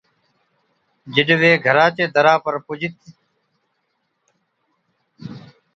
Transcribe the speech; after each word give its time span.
جِڏ 1.13 1.29
وي 1.39 1.51
گھرا 1.65 1.85
چي 1.95 2.05
دَرا 2.15 2.33
پر 2.43 2.55
پُجلي 2.65 2.89